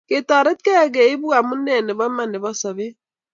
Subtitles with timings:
[0.09, 2.95] Ketoretkei koipu amune nebo iman nebo sopet